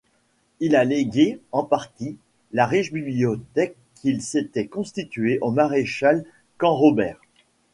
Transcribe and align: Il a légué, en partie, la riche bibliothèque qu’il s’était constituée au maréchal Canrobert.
Il 0.59 0.75
a 0.75 0.83
légué, 0.83 1.39
en 1.51 1.61
partie, 1.63 2.17
la 2.53 2.65
riche 2.65 2.91
bibliothèque 2.91 3.75
qu’il 3.93 4.23
s’était 4.23 4.65
constituée 4.65 5.37
au 5.41 5.51
maréchal 5.51 6.25
Canrobert. 6.57 7.21